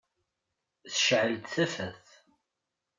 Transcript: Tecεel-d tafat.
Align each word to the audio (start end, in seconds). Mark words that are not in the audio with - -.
Tecεel-d 0.91 1.43
tafat. 1.53 2.05